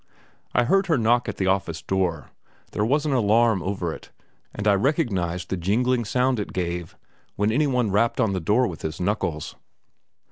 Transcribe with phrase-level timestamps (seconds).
[0.55, 2.31] I heard her knock at the office door;
[2.71, 4.09] there was an alarm over it,
[4.51, 6.97] and I recognized the jingling sound it gave
[7.35, 9.55] when any one rapped on the door with his knuckles.